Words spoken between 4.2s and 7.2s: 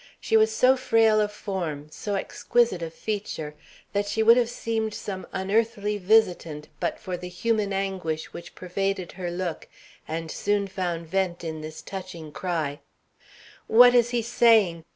would have seemed some unearthly visitant but for